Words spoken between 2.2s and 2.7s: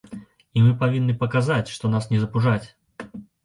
запужаць.